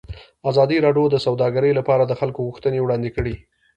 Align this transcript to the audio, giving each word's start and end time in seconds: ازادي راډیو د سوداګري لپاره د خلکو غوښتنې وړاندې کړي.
ازادي 0.49 0.77
راډیو 0.85 1.05
د 1.11 1.15
سوداګري 1.25 1.71
لپاره 1.79 2.03
د 2.05 2.13
خلکو 2.19 2.39
غوښتنې 2.47 2.79
وړاندې 2.81 3.09
کړي. 3.17 3.35